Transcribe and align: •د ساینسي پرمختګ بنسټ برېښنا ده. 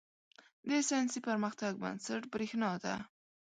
•د 0.67 0.69
ساینسي 0.89 1.19
پرمختګ 1.27 1.73
بنسټ 1.83 2.21
برېښنا 2.33 2.71
ده. 2.83 2.95